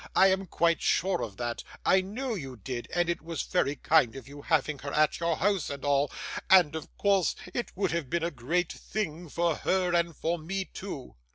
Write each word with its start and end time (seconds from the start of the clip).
I 0.15 0.29
am 0.31 0.47
quite 0.47 0.81
sure 0.81 1.21
of 1.21 1.37
that; 1.37 1.63
I 1.85 2.01
know 2.01 2.33
you 2.33 2.57
did, 2.57 2.87
and 2.95 3.07
it 3.07 3.21
was 3.21 3.43
very 3.43 3.75
kind 3.75 4.15
of 4.15 4.27
you, 4.27 4.41
having 4.41 4.79
her 4.79 4.91
at 4.91 5.19
your 5.19 5.37
house 5.37 5.69
and 5.69 5.85
all 5.85 6.11
and 6.49 6.75
of 6.75 6.97
course 6.97 7.35
it 7.53 7.71
would 7.77 7.91
have 7.91 8.09
been 8.09 8.23
a 8.23 8.31
great 8.31 8.73
thing 8.73 9.29
for 9.29 9.57
her 9.57 9.93
and 9.93 10.15
for 10.15 10.39
me 10.39 10.65
too. 10.65 11.17